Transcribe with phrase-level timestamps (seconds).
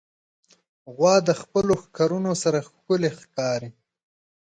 [0.95, 3.69] غوا د خپلو ښکرونو سره ښکلي ښکاري.